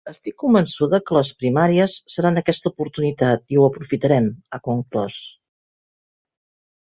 [0.09, 5.19] Estic convençuda que les primàries seran aquesta oportunitat i ho aprofitarem, ha conclòs.